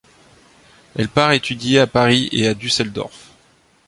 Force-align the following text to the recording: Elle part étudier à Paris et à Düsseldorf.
Elle 0.95 1.09
part 1.09 1.31
étudier 1.33 1.77
à 1.79 1.85
Paris 1.85 2.27
et 2.31 2.47
à 2.47 2.55
Düsseldorf. 2.55 3.29